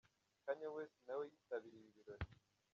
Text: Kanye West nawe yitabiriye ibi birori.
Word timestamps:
Kanye 0.43 0.67
West 0.75 0.97
nawe 1.07 1.23
yitabiriye 1.31 1.85
ibi 1.87 1.95
birori. 1.97 2.25